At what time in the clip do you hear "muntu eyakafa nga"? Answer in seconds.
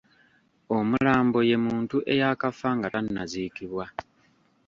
1.65-2.87